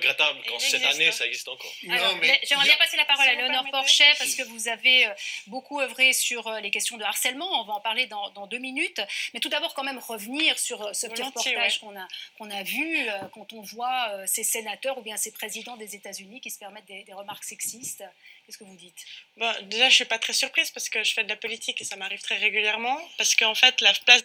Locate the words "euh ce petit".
10.82-11.22